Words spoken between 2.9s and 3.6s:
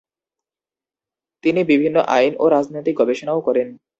গবেষণাও